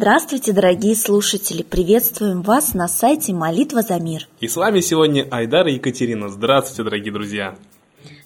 Здравствуйте, 0.00 0.54
дорогие 0.54 0.96
слушатели! 0.96 1.62
Приветствуем 1.62 2.40
вас 2.40 2.72
на 2.72 2.88
сайте 2.88 3.34
«Молитва 3.34 3.82
за 3.82 4.00
мир». 4.00 4.28
И 4.40 4.48
с 4.48 4.56
вами 4.56 4.80
сегодня 4.80 5.28
Айдар 5.30 5.66
и 5.66 5.74
Екатерина. 5.74 6.30
Здравствуйте, 6.30 6.84
дорогие 6.84 7.12
друзья! 7.12 7.54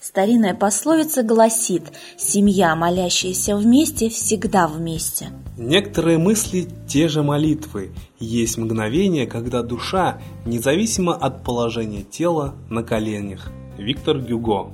Старинная 0.00 0.54
пословица 0.54 1.24
гласит 1.24 1.82
«Семья, 2.16 2.76
молящаяся 2.76 3.56
вместе, 3.56 4.08
всегда 4.08 4.68
вместе». 4.68 5.30
Некоторые 5.58 6.16
мысли– 6.16 6.68
те 6.88 7.08
же 7.08 7.24
молитвы. 7.24 7.90
Есть 8.20 8.56
мгновение, 8.56 9.26
когда 9.26 9.64
душа, 9.64 10.20
независимо 10.46 11.12
от 11.12 11.42
положения 11.42 12.04
тела, 12.04 12.54
на 12.70 12.84
коленях. 12.84 13.50
Виктор 13.78 14.20
Гюго 14.20 14.70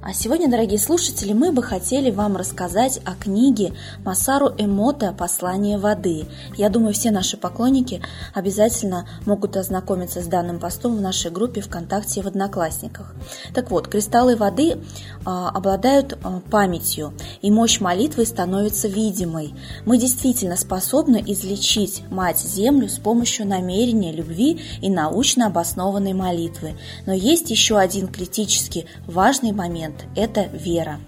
а 0.00 0.12
сегодня, 0.12 0.48
дорогие 0.48 0.78
слушатели, 0.78 1.32
мы 1.32 1.50
бы 1.50 1.60
хотели 1.60 2.12
вам 2.12 2.36
рассказать 2.36 3.00
о 3.04 3.14
книге 3.16 3.72
Масару 4.04 4.46
Эмота 4.56 5.12
«Послание 5.12 5.76
воды». 5.76 6.26
Я 6.56 6.68
думаю, 6.68 6.94
все 6.94 7.10
наши 7.10 7.36
поклонники 7.36 8.00
обязательно 8.32 9.08
могут 9.26 9.56
ознакомиться 9.56 10.22
с 10.22 10.26
данным 10.26 10.60
постом 10.60 10.96
в 10.96 11.00
нашей 11.00 11.32
группе 11.32 11.60
ВКонтакте 11.60 12.20
и 12.20 12.22
в 12.22 12.28
Одноклассниках. 12.28 13.12
Так 13.52 13.72
вот, 13.72 13.88
кристаллы 13.88 14.36
воды 14.36 14.78
а, 15.24 15.50
обладают 15.50 16.16
а, 16.22 16.40
памятью, 16.48 17.12
и 17.42 17.50
мощь 17.50 17.80
молитвы 17.80 18.24
становится 18.24 18.86
видимой. 18.86 19.52
Мы 19.84 19.98
действительно 19.98 20.56
способны 20.56 21.22
излечить 21.26 22.04
Мать-Землю 22.08 22.88
с 22.88 22.98
помощью 22.98 23.48
намерения, 23.48 24.12
любви 24.12 24.60
и 24.80 24.90
научно 24.90 25.46
обоснованной 25.46 26.12
молитвы. 26.12 26.74
Но 27.04 27.12
есть 27.12 27.50
еще 27.50 27.78
один 27.78 28.06
критически 28.06 28.86
важный 29.06 29.50
момент 29.50 29.87
момент– 29.88 30.06
это 30.16 30.48
вера. 30.52 31.00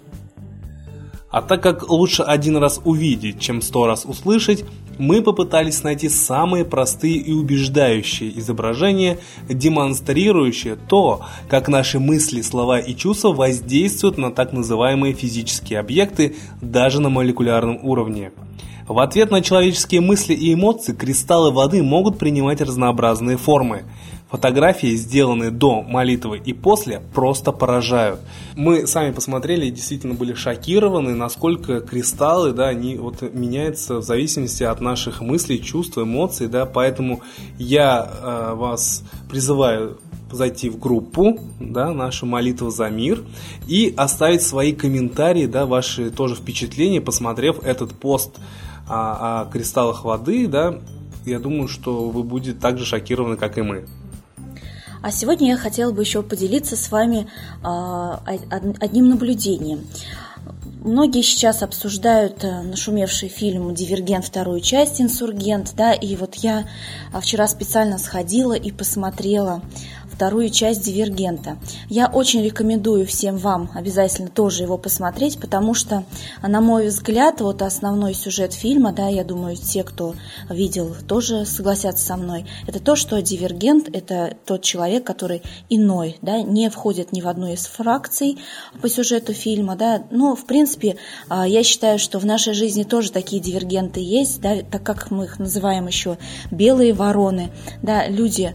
А 1.31 1.43
так 1.43 1.63
как 1.63 1.89
лучше 1.89 2.23
один 2.23 2.57
раз 2.57 2.81
увидеть, 2.85 3.39
чем 3.39 3.63
сто 3.63 3.87
раз 3.87 4.05
услышать, 4.05 4.65
мы 4.99 5.23
попытались 5.23 5.85
найти 5.85 6.09
самые 6.09 6.65
простые 6.65 7.19
и 7.19 7.33
убеждающие 7.33 8.37
изображения, 8.41 9.19
демонстрирующие 9.49 10.75
то, 10.75 11.23
как 11.49 11.69
наши 11.69 12.01
мысли, 12.01 12.43
слова 12.43 12.81
и 12.81 12.97
чувства 12.97 13.33
воздействуют 13.33 14.19
на 14.19 14.33
так 14.33 14.53
называемые 14.53 15.15
физические 15.15 15.79
объекты 15.79 16.35
даже 16.61 17.01
на 17.01 17.11
молекулярном 17.11 17.79
уровне. 17.85 18.33
В 18.89 18.99
ответ 18.99 19.31
на 19.31 19.41
человеческие 19.41 20.01
мысли 20.01 20.35
и 20.35 20.53
эмоции 20.53 20.93
кристаллы 20.93 21.53
воды 21.53 21.81
могут 21.81 22.19
принимать 22.19 22.61
разнообразные 22.61 23.37
формы. 23.37 23.85
Фотографии, 24.31 24.95
сделанные 24.95 25.51
до 25.51 25.83
молитвы 25.83 26.39
и 26.39 26.53
после, 26.53 27.03
просто 27.15 27.51
поражают. 27.51 28.21
Мы 28.55 28.87
сами 28.87 29.11
посмотрели 29.11 29.67
и 29.67 29.71
действительно 29.73 30.15
были 30.15 30.35
шокированы, 30.35 31.15
насколько 31.15 31.81
кристаллы, 31.81 32.53
да, 32.53 32.69
они 32.69 32.97
вот 32.97 33.23
меняются 33.35 33.97
в 33.97 34.03
зависимости 34.03 34.63
от 34.63 34.81
наших 34.81 35.21
мыслей, 35.21 35.61
чувств, 35.61 35.99
эмоций, 35.99 36.47
да, 36.47 36.65
поэтому 36.65 37.23
я 37.59 38.09
э, 38.09 38.55
вас 38.55 39.03
призываю 39.29 39.99
зайти 40.31 40.71
в 40.71 40.79
группу, 40.79 41.41
да, 41.59 41.93
нашу 41.93 42.27
молитву 42.27 42.71
за 42.71 42.89
мир 42.89 43.25
и 43.67 43.93
оставить 43.97 44.43
свои 44.43 44.73
комментарии, 44.73 45.47
да, 45.47 45.67
ваши 45.67 46.11
тоже 46.11 46.37
впечатления, 46.37 47.01
посмотрев 47.01 47.65
этот 47.65 47.95
пост 47.95 48.39
о, 48.89 49.43
о 49.43 49.51
кристаллах 49.51 50.05
воды, 50.05 50.47
да, 50.47 50.79
я 51.27 51.39
думаю, 51.39 51.69
что 51.69 52.09
вы 52.09 52.23
будете 52.23 52.57
так 52.57 52.79
же 52.79 52.85
шокированы, 52.85 53.37
как 53.37 53.59
и 53.59 53.63
мы. 53.63 53.87
А 55.03 55.11
сегодня 55.11 55.49
я 55.49 55.57
хотела 55.57 55.93
бы 55.93 56.03
еще 56.03 56.23
поделиться 56.23 56.77
с 56.77 56.91
вами 56.91 57.27
а, 57.63 58.23
одним 58.81 59.09
наблюдением. 59.09 59.87
Многие 60.83 61.21
сейчас 61.23 61.63
обсуждают 61.63 62.43
э, 62.43 62.63
нашумевший 62.63 63.29
фильм 63.29 63.75
«Дивергент. 63.75 64.25
Вторую 64.25 64.61
часть. 64.61 64.99
Инсургент». 64.99 65.75
Да, 65.77 65.93
и 65.93 66.17
вот 66.17 66.37
я 66.37 66.67
а, 67.13 67.21
вчера 67.21 67.47
специально 67.49 67.99
сходила 67.99 68.55
и 68.55 68.71
посмотрела 68.71 69.61
вторую 70.21 70.51
часть 70.51 70.85
«Дивергента». 70.85 71.57
Я 71.89 72.07
очень 72.09 72.45
рекомендую 72.45 73.07
всем 73.07 73.39
вам 73.39 73.71
обязательно 73.75 74.29
тоже 74.29 74.65
его 74.65 74.77
посмотреть, 74.77 75.41
потому 75.41 75.73
что, 75.73 76.05
на 76.43 76.61
мой 76.61 76.89
взгляд, 76.89 77.41
вот 77.41 77.63
основной 77.63 78.13
сюжет 78.13 78.53
фильма, 78.53 78.93
да, 78.93 79.09
я 79.09 79.25
думаю, 79.25 79.57
те, 79.57 79.83
кто 79.83 80.15
видел, 80.51 80.95
тоже 81.09 81.47
согласятся 81.47 82.05
со 82.05 82.17
мной, 82.19 82.45
это 82.67 82.81
то, 82.81 82.97
что 82.97 83.23
«Дивергент»– 83.23 83.89
это 83.95 84.37
тот 84.45 84.61
человек, 84.61 85.05
который 85.05 85.41
иной, 85.71 86.19
да, 86.21 86.43
не 86.43 86.69
входит 86.69 87.13
ни 87.13 87.23
в 87.23 87.27
одну 87.27 87.51
из 87.51 87.65
фракций 87.65 88.37
по 88.83 88.91
сюжету 88.91 89.33
фильма, 89.33 89.75
да, 89.75 90.03
но, 90.11 90.37
в 90.37 90.45
принципе, 90.45 90.99
а, 91.31 91.49
я 91.49 91.63
считаю, 91.63 91.99
что 91.99 92.19
в 92.19 92.27
нашей 92.27 92.53
жизни 92.53 92.83
тоже 92.83 93.11
такие 93.11 93.41
дивергенты 93.41 94.01
есть, 94.01 94.43
да, 94.43 94.57
так 94.71 94.83
как 94.83 95.11
мы 95.11 95.25
их 95.25 95.39
называем 95.39 95.87
еще 95.87 96.19
белые 96.51 96.93
вороны, 96.93 97.51
да, 97.81 98.07
люди, 98.07 98.55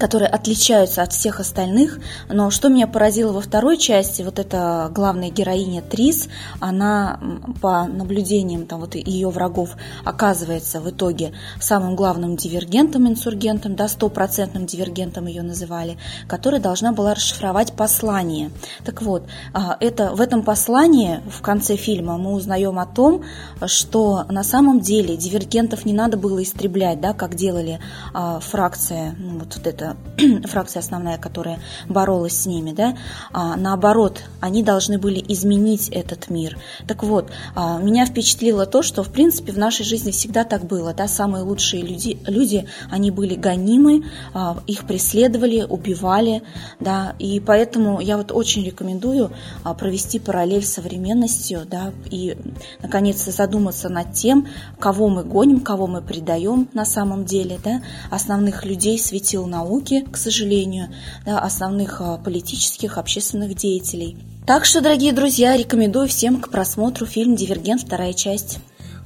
которые 0.00 0.28
отличаются 0.28 1.02
от 1.02 1.12
всех 1.12 1.38
остальных. 1.40 2.00
Но 2.28 2.50
что 2.50 2.68
меня 2.68 2.86
поразило 2.86 3.32
во 3.32 3.42
второй 3.42 3.76
части, 3.76 4.22
вот 4.22 4.38
эта 4.38 4.90
главная 4.92 5.30
героиня 5.30 5.82
Трис, 5.82 6.28
она 6.58 7.20
по 7.60 7.84
наблюдениям 7.84 8.66
там, 8.66 8.80
вот 8.80 8.94
ее 8.94 9.28
врагов 9.28 9.76
оказывается 10.04 10.80
в 10.80 10.88
итоге 10.88 11.32
самым 11.60 11.96
главным 11.96 12.36
дивергентом, 12.36 13.06
инсургентом, 13.08 13.76
да, 13.76 13.88
стопроцентным 13.88 14.64
дивергентом 14.66 15.26
ее 15.26 15.42
называли, 15.42 15.98
которая 16.26 16.60
должна 16.60 16.92
была 16.92 17.14
расшифровать 17.14 17.74
послание. 17.74 18.50
Так 18.84 19.02
вот, 19.02 19.24
а, 19.52 19.76
это, 19.80 20.14
в 20.14 20.20
этом 20.22 20.42
послании 20.42 21.20
в 21.30 21.42
конце 21.42 21.76
фильма 21.76 22.16
мы 22.16 22.32
узнаем 22.32 22.78
о 22.78 22.86
том, 22.86 23.22
что 23.66 24.24
на 24.30 24.44
самом 24.44 24.80
деле 24.80 25.16
дивергентов 25.16 25.84
не 25.84 25.92
надо 25.92 26.16
было 26.16 26.42
истреблять, 26.42 27.00
да, 27.00 27.12
как 27.12 27.34
делали 27.34 27.80
а, 28.14 28.40
фракция, 28.40 29.14
ну, 29.18 29.40
вот 29.40 29.60
это 29.66 29.89
фракция 30.44 30.80
основная, 30.80 31.18
которая 31.18 31.60
боролась 31.88 32.42
с 32.42 32.46
ними, 32.46 32.72
да, 32.72 32.96
а, 33.32 33.56
наоборот, 33.56 34.22
они 34.40 34.62
должны 34.62 34.98
были 34.98 35.24
изменить 35.28 35.88
этот 35.88 36.30
мир. 36.30 36.58
Так 36.86 37.02
вот, 37.02 37.30
а, 37.54 37.78
меня 37.78 38.06
впечатлило 38.06 38.66
то, 38.66 38.82
что, 38.82 39.02
в 39.02 39.10
принципе, 39.10 39.52
в 39.52 39.58
нашей 39.58 39.84
жизни 39.84 40.10
всегда 40.10 40.44
так 40.44 40.64
было, 40.64 40.94
да, 40.94 41.08
самые 41.08 41.44
лучшие 41.44 41.82
люди, 41.82 42.18
люди 42.26 42.66
они 42.90 43.10
были 43.10 43.34
гонимы, 43.34 44.04
а, 44.34 44.58
их 44.66 44.86
преследовали, 44.86 45.66
убивали, 45.68 46.42
да, 46.78 47.14
и 47.18 47.40
поэтому 47.40 48.00
я 48.00 48.16
вот 48.16 48.32
очень 48.32 48.64
рекомендую 48.64 49.30
а, 49.64 49.74
провести 49.74 50.18
параллель 50.18 50.64
с 50.64 50.74
современностью, 50.74 51.62
да, 51.70 51.92
и, 52.10 52.36
наконец-то, 52.82 53.30
задуматься 53.30 53.88
над 53.88 54.12
тем, 54.12 54.46
кого 54.78 55.08
мы 55.08 55.24
гоним, 55.24 55.60
кого 55.60 55.86
мы 55.86 56.02
предаем 56.02 56.68
на 56.72 56.84
самом 56.84 57.24
деле, 57.24 57.58
да, 57.62 57.82
основных 58.10 58.64
людей 58.64 58.98
светил 58.98 59.46
науки, 59.46 59.79
науки, 59.80 60.04
к 60.10 60.16
сожалению, 60.16 60.88
да, 61.24 61.38
основных 61.38 62.00
а, 62.00 62.18
политических, 62.18 62.98
общественных 62.98 63.54
деятелей. 63.54 64.16
Так 64.46 64.64
что, 64.64 64.80
дорогие 64.80 65.12
друзья, 65.12 65.56
рекомендую 65.56 66.08
всем 66.08 66.40
к 66.40 66.50
просмотру 66.50 67.06
фильм 67.06 67.36
«Дивергент. 67.36 67.82
Вторая 67.82 68.12
часть». 68.12 68.58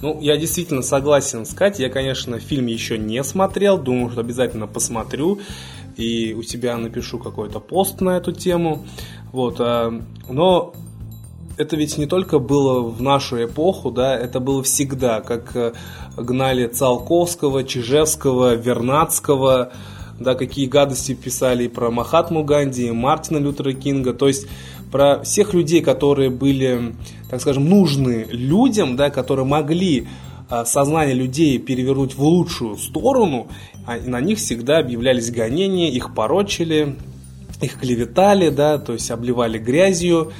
Ну, 0.02 0.20
я 0.20 0.36
действительно 0.36 0.82
согласен 0.82 1.46
с 1.46 1.54
Катей. 1.54 1.84
Я, 1.84 1.90
конечно, 1.90 2.38
фильм 2.38 2.66
еще 2.66 2.98
не 2.98 3.22
смотрел. 3.24 3.78
Думаю, 3.78 4.10
что 4.10 4.20
обязательно 4.20 4.66
посмотрю. 4.66 5.40
И 5.96 6.34
у 6.34 6.42
тебя 6.42 6.76
напишу 6.76 7.18
какой-то 7.18 7.60
пост 7.60 8.00
на 8.00 8.16
эту 8.16 8.32
тему. 8.32 8.84
Вот, 9.32 9.56
а, 9.60 9.92
но 10.28 10.74
это 11.56 11.76
ведь 11.76 11.98
не 11.98 12.06
только 12.06 12.38
было 12.38 12.82
в 12.82 13.00
нашу 13.00 13.44
эпоху, 13.44 13.90
да, 13.90 14.16
это 14.16 14.40
было 14.40 14.62
всегда, 14.62 15.20
как 15.20 15.54
э, 15.54 15.72
гнали 16.16 16.66
Циолковского, 16.66 17.64
Чижевского, 17.64 18.54
Вернадского, 18.54 19.72
да, 20.18 20.34
какие 20.34 20.66
гадости 20.66 21.14
писали 21.14 21.66
про 21.66 21.90
Махатму 21.90 22.44
Ганди, 22.44 22.90
Мартина 22.90 23.38
Лютера 23.38 23.72
Кинга, 23.72 24.12
то 24.12 24.28
есть 24.28 24.46
про 24.90 25.22
всех 25.22 25.54
людей, 25.54 25.80
которые 25.82 26.30
были, 26.30 26.94
так 27.30 27.40
скажем, 27.40 27.68
нужны 27.68 28.26
людям, 28.30 28.96
да, 28.96 29.10
которые 29.10 29.44
могли 29.44 30.06
а, 30.48 30.64
сознание 30.64 31.14
людей 31.14 31.58
перевернуть 31.58 32.14
в 32.14 32.22
лучшую 32.22 32.76
сторону, 32.76 33.48
а 33.86 33.96
на 33.96 34.20
них 34.20 34.38
всегда 34.38 34.78
объявлялись 34.78 35.30
гонения, 35.30 35.90
их 35.90 36.14
порочили, 36.14 36.96
их 37.60 37.80
клеветали, 37.80 38.50
да, 38.50 38.78
то 38.78 38.92
есть 38.92 39.10
обливали 39.10 39.58
грязью, 39.58 40.32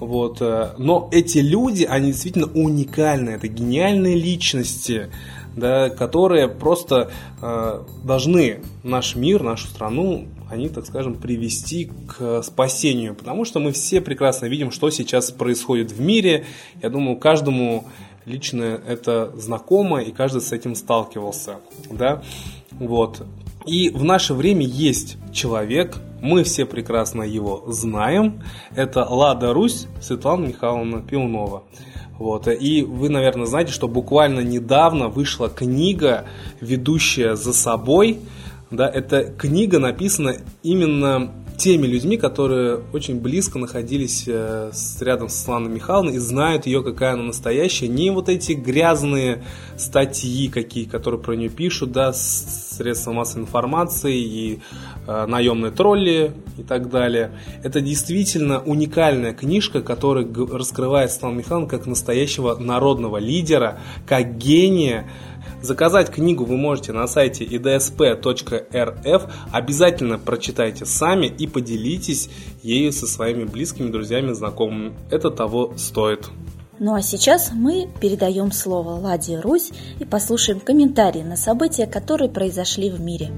вот. 0.00 0.40
Э, 0.40 0.74
но 0.78 1.08
эти 1.12 1.38
люди, 1.38 1.84
они 1.84 2.12
действительно 2.12 2.46
уникальны, 2.46 3.30
это 3.30 3.48
гениальные 3.48 4.14
личности, 4.14 5.08
да, 5.58 5.90
которые 5.90 6.48
просто 6.48 7.10
э, 7.40 7.82
должны 8.04 8.60
наш 8.82 9.16
мир, 9.16 9.42
нашу 9.42 9.68
страну, 9.68 10.26
они, 10.50 10.68
так 10.68 10.86
скажем, 10.86 11.14
привести 11.14 11.90
к 12.06 12.42
спасению. 12.42 13.14
Потому 13.14 13.44
что 13.44 13.60
мы 13.60 13.72
все 13.72 14.00
прекрасно 14.00 14.46
видим, 14.46 14.70
что 14.70 14.90
сейчас 14.90 15.30
происходит 15.30 15.92
в 15.92 16.00
мире. 16.00 16.46
Я 16.82 16.88
думаю, 16.88 17.16
каждому 17.16 17.84
лично 18.24 18.80
это 18.86 19.32
знакомо, 19.36 20.00
и 20.02 20.12
каждый 20.12 20.40
с 20.40 20.52
этим 20.52 20.74
сталкивался. 20.74 21.56
Да? 21.90 22.22
Вот. 22.72 23.22
И 23.66 23.90
в 23.90 24.04
наше 24.04 24.34
время 24.34 24.64
есть 24.64 25.18
человек, 25.32 25.98
мы 26.20 26.42
все 26.42 26.64
прекрасно 26.64 27.22
его 27.22 27.64
знаем. 27.68 28.42
Это 28.74 29.04
Лада 29.04 29.52
Русь 29.52 29.86
Светлана 30.00 30.46
Михайловна 30.46 31.02
Пилнова. 31.02 31.64
Вот. 32.18 32.48
И 32.48 32.82
вы, 32.82 33.08
наверное, 33.08 33.46
знаете, 33.46 33.72
что 33.72 33.88
буквально 33.88 34.40
недавно 34.40 35.08
вышла 35.08 35.48
книга, 35.48 36.26
ведущая 36.60 37.36
за 37.36 37.52
собой. 37.52 38.18
Да, 38.70 38.88
эта 38.88 39.24
книга 39.24 39.78
написана 39.78 40.36
именно 40.62 41.32
теми 41.56 41.86
людьми, 41.86 42.16
которые 42.16 42.80
очень 42.92 43.18
близко 43.18 43.58
находились 43.58 44.24
э, 44.26 44.70
рядом 45.00 45.28
с 45.28 45.36
Светланой 45.36 45.70
Михайловной 45.70 46.14
и 46.14 46.18
знают 46.18 46.66
ее, 46.66 46.82
какая 46.82 47.14
она 47.14 47.24
настоящая. 47.24 47.88
Не 47.88 48.10
вот 48.10 48.28
эти 48.28 48.52
грязные 48.52 49.44
статьи, 49.76 50.48
какие, 50.48 50.84
которые 50.84 51.20
про 51.20 51.34
нее 51.34 51.48
пишут, 51.48 51.92
да, 51.92 52.12
средства 52.78 53.12
массовой 53.12 53.42
информации 53.42 54.18
и 54.18 54.60
э, 55.06 55.26
наемные 55.26 55.72
тролли 55.72 56.32
и 56.56 56.62
так 56.62 56.90
далее. 56.90 57.32
Это 57.62 57.80
действительно 57.80 58.60
уникальная 58.60 59.34
книжка, 59.34 59.82
которая 59.82 60.26
раскрывает 60.52 61.10
Светлану 61.10 61.36
Михайловну 61.36 61.68
как 61.68 61.86
настоящего 61.86 62.56
народного 62.56 63.18
лидера, 63.18 63.78
как 64.06 64.38
гения, 64.38 65.06
Заказать 65.60 66.10
книгу 66.10 66.44
вы 66.44 66.56
можете 66.56 66.92
на 66.92 67.06
сайте 67.08 67.44
idsp.rf. 67.44 69.30
Обязательно 69.50 70.18
прочитайте 70.18 70.86
сами 70.86 71.26
и 71.26 71.48
поделитесь 71.48 72.30
ею 72.62 72.92
со 72.92 73.06
своими 73.06 73.44
близкими, 73.44 73.90
друзьями, 73.90 74.32
знакомыми. 74.32 74.92
Это 75.10 75.30
того 75.30 75.74
стоит. 75.76 76.30
Ну 76.80 76.94
а 76.94 77.02
сейчас 77.02 77.50
мы 77.52 77.88
передаем 78.00 78.52
слово 78.52 78.90
Ладе 78.90 79.40
Русь 79.40 79.72
и 79.98 80.04
послушаем 80.04 80.60
комментарии 80.60 81.22
на 81.22 81.34
события, 81.34 81.86
которые 81.86 82.30
произошли 82.30 82.88
в 82.88 83.00
мире. 83.00 83.32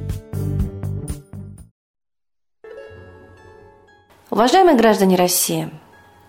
Уважаемые 4.31 4.76
граждане 4.76 5.16
России, 5.16 5.70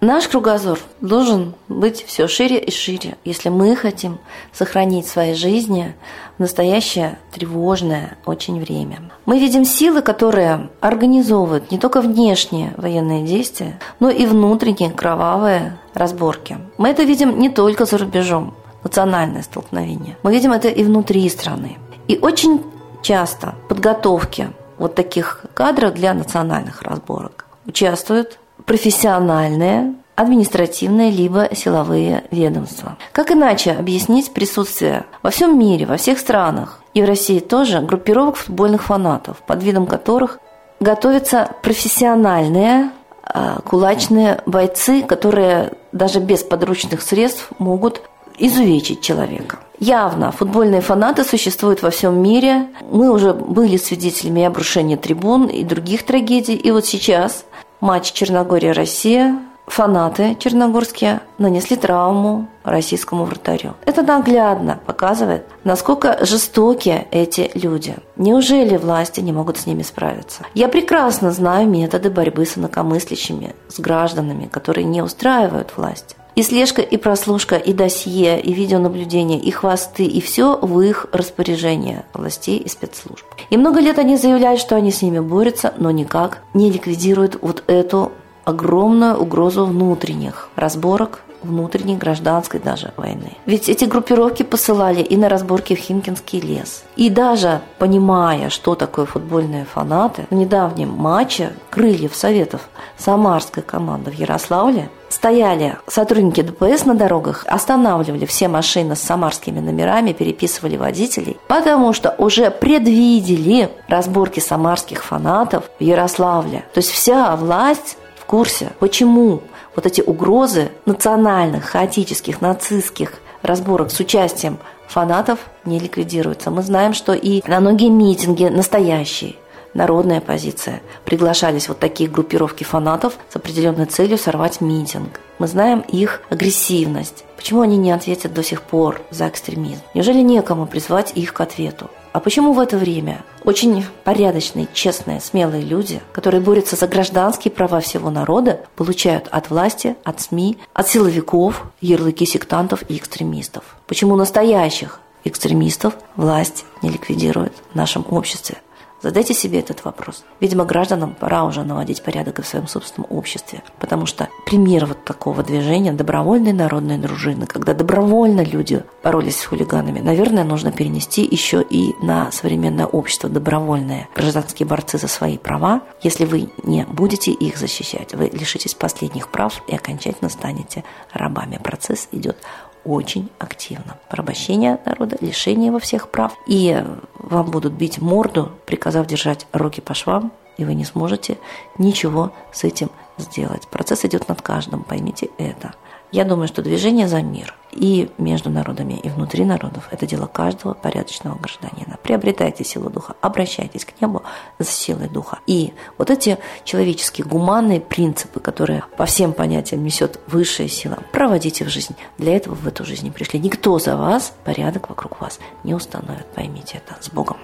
Наш 0.04 0.28
кругозор 0.28 0.80
должен 1.00 1.54
быть 1.68 2.04
все 2.04 2.28
шире 2.28 2.58
и 2.58 2.72
шире, 2.72 3.18
если 3.24 3.50
мы 3.50 3.76
хотим 3.76 4.18
сохранить 4.52 5.06
свои 5.06 5.36
жизни 5.36 5.94
в 6.38 6.40
настоящее 6.40 7.20
тревожное 7.32 8.18
очень 8.26 8.60
время. 8.60 9.12
Мы 9.28 9.38
видим 9.38 9.64
силы, 9.64 10.02
которые 10.02 10.72
организовывают 10.80 11.70
не 11.70 11.78
только 11.78 12.02
внешние 12.02 12.74
военные 12.78 13.24
действия, 13.28 13.80
но 14.00 14.10
и 14.10 14.26
внутренние 14.26 14.90
кровавые 14.90 15.78
разборки. 15.94 16.58
Мы 16.78 16.90
это 16.90 17.04
видим 17.04 17.40
не 17.40 17.50
только 17.50 17.86
за 17.86 17.98
рубежом, 17.98 18.54
национальное 18.84 19.44
столкновение. 19.44 20.18
Мы 20.24 20.34
видим 20.34 20.52
это 20.52 20.68
и 20.68 20.84
внутри 20.84 21.28
страны. 21.30 21.78
И 22.08 22.18
очень 22.22 22.64
часто 23.02 23.56
в 23.66 23.70
подготовке 23.70 24.50
вот 24.78 24.96
таких 24.96 25.46
кадров 25.54 25.94
для 25.94 26.14
национальных 26.14 26.82
разборок 26.82 27.46
участвуют 27.66 28.40
профессиональные, 28.66 29.96
административные 30.16 31.12
либо 31.12 31.50
силовые 31.54 32.24
ведомства. 32.32 32.98
Как 33.12 33.32
иначе 33.32 33.72
объяснить 33.72 34.34
присутствие 34.34 35.06
во 35.24 35.30
всем 35.30 35.58
мире, 35.58 35.86
во 35.86 35.98
всех 35.98 36.20
странах 36.20 36.80
и 36.94 37.02
в 37.02 37.06
России 37.06 37.40
тоже 37.40 37.80
группировок 37.80 38.36
футбольных 38.36 38.84
фанатов, 38.84 39.38
под 39.48 39.64
видом 39.64 39.88
которых 39.88 40.40
готовятся 40.80 41.50
профессиональные 41.62 42.92
а, 43.24 43.60
кулачные 43.62 44.42
бойцы, 44.46 45.04
которые 45.04 45.74
даже 45.92 46.20
без 46.20 46.44
подручных 46.44 47.02
средств 47.02 47.50
могут 47.60 48.02
изувечить 48.38 49.02
человека. 49.02 49.60
Явно 49.80 50.32
футбольные 50.32 50.82
фанаты 50.82 51.24
существуют 51.24 51.82
во 51.82 51.90
всем 51.90 52.22
мире. 52.22 52.68
Мы 52.92 53.12
уже 53.12 53.34
были 53.34 53.78
свидетелями 53.78 54.44
обрушения 54.44 54.98
трибун 54.98 55.48
и 55.48 55.64
других 55.64 56.06
трагедий. 56.06 56.56
И 56.56 56.72
вот 56.72 56.86
сейчас 56.86 57.46
матч 57.80 58.12
Черногория-Россия 58.14 59.40
фанаты 59.68 60.36
черногорские 60.40 61.22
нанесли 61.38 61.76
травму 61.76 62.48
российскому 62.64 63.26
вратарю. 63.26 63.74
Это 63.86 64.02
наглядно 64.02 64.80
показывает, 64.86 65.46
насколько 65.64 66.24
жестоки 66.26 67.08
эти 67.12 67.52
люди. 67.56 67.96
Неужели 68.18 68.78
власти 68.78 69.22
не 69.22 69.32
могут 69.32 69.58
с 69.58 69.66
ними 69.66 69.82
справиться? 69.82 70.46
Я 70.54 70.68
прекрасно 70.68 71.32
знаю 71.32 71.68
методы 71.68 72.10
борьбы 72.10 72.46
с 72.46 72.58
инакомыслящими, 72.58 73.56
с 73.68 73.80
гражданами, 73.80 74.48
которые 74.48 74.86
не 74.86 75.02
устраивают 75.02 75.74
власть. 75.78 76.16
И 76.34 76.44
слежка, 76.44 76.82
и 76.82 76.96
прослушка, 76.96 77.58
и 77.58 77.74
досье, 77.74 78.40
и 78.40 78.54
видеонаблюдение, 78.54 79.38
и 79.38 79.52
хвосты, 79.52 80.06
и 80.06 80.22
все 80.22 80.58
в 80.58 80.80
их 80.80 81.08
распоряжении 81.12 82.04
властей 82.14 82.58
и 82.58 82.70
спецслужб. 82.70 83.26
И 83.50 83.58
много 83.58 83.82
лет 83.82 84.00
они 84.00 84.16
заявляют, 84.16 84.62
что 84.62 84.78
они 84.78 84.92
с 84.92 85.02
ними 85.02 85.20
борются, 85.20 85.74
но 85.78 85.92
никак 85.92 86.40
не 86.54 86.72
ликвидируют 86.72 87.38
вот 87.42 87.64
эту 87.68 88.14
огромную 88.46 89.18
угрозу 89.18 89.66
внутренних 89.66 90.50
разборок, 90.56 91.22
внутренней 91.44 91.98
гражданской 91.98 92.60
даже 92.60 92.92
войны. 92.98 93.34
Ведь 93.46 93.70
эти 93.70 93.86
группировки 93.86 94.44
посылали 94.44 95.02
и 95.02 95.18
на 95.18 95.30
разборки 95.30 95.76
в 95.76 95.80
Химкинский 95.80 96.40
лес. 96.40 96.84
И 96.96 97.10
даже 97.10 97.62
понимая, 97.80 98.50
что 98.50 98.76
такое 98.76 99.06
футбольные 99.06 99.66
фанаты, 99.66 100.28
в 100.30 100.36
недавнем 100.36 100.90
матче 100.90 101.54
крыльев 101.70 102.16
Советов 102.16 102.70
самарской 102.98 103.64
команды 103.64 104.12
в 104.12 104.14
Ярославле 104.14 104.90
стояли 105.10 105.78
сотрудники 105.88 106.42
ДПС 106.42 106.86
на 106.86 106.96
дорогах, 106.96 107.46
останавливали 107.48 108.26
все 108.26 108.48
машины 108.48 108.96
с 108.96 109.02
самарскими 109.02 109.60
номерами, 109.60 110.14
переписывали 110.14 110.78
водителей, 110.78 111.38
потому 111.48 111.92
что 111.94 112.16
уже 112.18 112.50
предвидели 112.50 113.70
разборки 113.88 114.40
самарских 114.40 115.04
фанатов 115.04 115.66
в 115.80 115.84
Ярославле. 115.84 116.64
То 116.74 116.78
есть 116.78 116.92
вся 116.92 117.36
власть 117.36 117.98
курсе, 118.32 118.72
почему 118.80 119.42
вот 119.76 119.86
эти 119.86 120.00
угрозы 120.00 120.72
национальных, 120.86 121.66
хаотических, 121.66 122.40
нацистских 122.40 123.16
разборок 123.42 123.92
с 123.92 124.00
участием 124.00 124.58
фанатов 124.88 125.40
не 125.66 125.80
ликвидируются. 125.80 126.50
Мы 126.50 126.62
знаем, 126.64 126.94
что 126.94 127.14
и 127.14 127.42
на 127.46 127.60
многие 127.60 127.90
митинги 127.90 128.46
настоящие 128.46 129.36
народная 129.74 130.22
позиция. 130.22 130.82
Приглашались 131.04 131.68
вот 131.68 131.80
такие 131.80 132.10
группировки 132.10 132.64
фанатов 132.64 133.18
с 133.30 133.36
определенной 133.36 133.86
целью 133.86 134.18
сорвать 134.18 134.62
митинг. 134.62 135.20
Мы 135.38 135.48
знаем 135.48 135.84
их 135.90 136.22
агрессивность. 136.30 137.26
Почему 137.36 137.62
они 137.62 137.76
не 137.76 137.92
ответят 137.92 138.34
до 138.34 138.44
сих 138.44 138.62
пор 138.62 139.02
за 139.12 139.28
экстремизм? 139.28 139.82
Неужели 139.94 140.22
некому 140.22 140.68
призвать 140.68 141.12
их 141.16 141.34
к 141.34 141.42
ответу? 141.42 141.90
А 142.14 142.20
почему 142.20 142.52
в 142.52 142.60
это 142.60 142.78
время 142.78 143.24
очень 143.46 143.86
порядочные, 144.04 144.68
честные, 144.74 145.22
смелые 145.22 145.64
люди, 145.64 146.02
которые 146.12 146.42
борются 146.42 146.76
за 146.76 146.88
гражданские 146.88 147.52
права 147.52 147.80
всего 147.80 148.10
народа, 148.10 148.62
получают 148.76 149.28
от 149.32 149.50
власти, 149.50 149.96
от 150.04 150.20
СМИ, 150.20 150.58
от 150.74 150.90
силовиков 150.90 151.64
ярлыки 151.80 152.26
сектантов 152.26 152.84
и 152.90 152.98
экстремистов? 152.98 153.64
Почему 153.88 154.18
настоящих 154.18 155.00
экстремистов 155.24 155.94
власть 156.18 156.66
не 156.82 156.90
ликвидирует 156.90 157.54
в 157.72 157.76
нашем 157.76 158.06
обществе? 158.10 158.58
Задайте 159.02 159.34
себе 159.34 159.60
этот 159.60 159.84
вопрос. 159.84 160.24
Видимо, 160.40 160.66
гражданам 160.66 161.16
пора 161.20 161.44
уже 161.44 161.64
наводить 161.64 162.04
порядок 162.04 162.40
и 162.40 162.42
в 162.44 162.48
своем 162.48 162.68
собственном 162.68 163.08
обществе, 163.10 163.64
потому 163.80 164.06
что 164.06 164.30
пример 164.46 164.86
вот 164.86 165.04
такого 165.04 165.44
движения 165.44 165.92
добровольной 165.92 166.54
народной 166.54 166.98
дружины, 166.98 167.48
когда 167.48 167.74
добровольно 167.74 168.42
люди 168.42 168.84
боролись 169.04 169.40
с 169.40 169.46
хулиганами, 169.46 170.00
наверное, 170.00 170.44
нужно 170.44 170.72
перенести 170.72 171.28
еще 171.30 171.64
и 171.68 171.96
на 172.02 172.32
современное 172.32 172.86
общество 172.86 173.30
добровольное. 173.30 174.08
Гражданские 174.16 174.68
борцы 174.68 175.00
за 175.00 175.08
свои 175.08 175.38
права, 175.38 175.82
если 176.02 176.26
вы 176.26 176.50
не 176.64 176.86
будете 176.86 177.32
их 177.32 177.58
защищать, 177.58 178.14
вы 178.14 178.30
лишитесь 178.32 178.76
последних 178.76 179.30
прав 179.30 179.64
и 179.68 179.76
окончательно 179.76 180.30
станете 180.30 180.84
рабами. 181.12 181.60
Процесс 181.64 182.08
идет 182.12 182.38
очень 182.84 183.30
активно. 183.40 183.98
Порабощение 184.10 184.80
народа, 184.86 185.18
лишение 185.22 185.72
во 185.72 185.80
всех 185.80 186.10
прав. 186.10 186.34
И 186.48 186.84
вам 187.32 187.50
будут 187.50 187.74
бить 187.74 188.00
морду, 188.00 188.52
приказав 188.66 189.08
держать 189.08 189.48
руки 189.54 189.82
по 189.82 189.94
швам, 189.94 190.32
и 190.58 190.66
вы 190.66 190.76
не 190.76 190.86
сможете 190.86 191.38
ничего 191.78 192.32
с 192.52 192.64
этим 192.64 192.90
сделать. 193.18 193.68
Процесс 193.68 194.06
идет 194.06 194.28
над 194.28 194.42
каждым, 194.42 194.84
поймите 194.84 195.30
это. 195.38 195.74
Я 196.12 196.26
думаю, 196.26 196.50
что 196.50 196.62
движение 196.62 197.08
за 197.08 197.22
мир 197.22 197.56
и 197.72 198.10
между 198.18 198.50
народами, 198.50 199.00
и 199.02 199.08
внутри 199.08 199.46
народов– 199.46 199.88
это 199.92 200.06
дело 200.06 200.28
каждого 200.28 200.74
порядочного 200.74 201.38
гражданина. 201.38 201.98
Приобретайте 202.04 202.66
силу 202.66 202.90
духа, 202.90 203.16
обращайтесь 203.22 203.86
к 203.86 203.94
небу 204.02 204.22
за 204.60 204.70
силой 204.70 205.08
духа. 205.08 205.40
И 205.48 205.74
вот 205.98 206.10
эти 206.10 206.38
человеческие 206.66 207.26
гуманные 207.26 207.80
принципы, 207.80 208.42
которые 208.42 208.84
по 208.98 209.06
всем 209.06 209.32
понятиям 209.32 209.86
несет 209.86 210.20
высшая 210.28 210.68
сила, 210.68 211.00
проводите 211.14 211.64
в 211.64 211.70
жизнь. 211.70 211.96
Для 212.18 212.36
этого 212.36 212.56
в 212.56 212.68
эту 212.68 212.84
жизнь 212.84 213.10
пришли. 213.14 213.40
Никто 213.40 213.80
за 213.80 213.96
вас 213.96 214.34
порядок 214.44 214.90
вокруг 214.90 215.22
вас 215.22 215.40
не 215.64 215.74
установит. 215.74 216.26
Поймите 216.36 216.82
это. 216.86 217.02
С 217.02 217.10
Богом. 217.10 217.38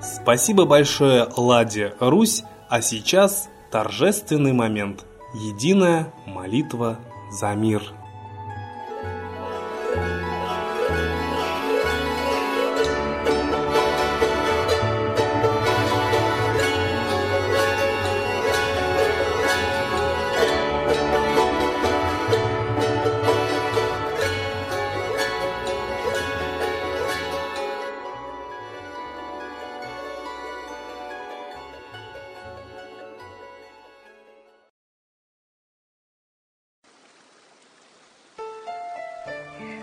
Спасибо 0.00 0.64
большое, 0.64 1.28
Ладе 1.36 1.94
Русь. 2.00 2.42
А 2.68 2.82
сейчас 2.82 3.48
торжественный 3.70 4.52
момент. 4.52 5.06
Единая 5.34 6.12
молитва 6.26 6.98
за 7.30 7.54
мир. 7.54 7.82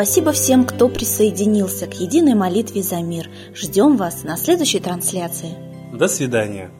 Спасибо 0.00 0.32
всем, 0.32 0.64
кто 0.64 0.88
присоединился 0.88 1.86
к 1.86 1.92
единой 1.92 2.32
молитве 2.32 2.82
за 2.82 3.02
мир. 3.02 3.28
Ждем 3.54 3.98
вас 3.98 4.24
на 4.24 4.38
следующей 4.38 4.80
трансляции. 4.80 5.50
До 5.92 6.08
свидания. 6.08 6.70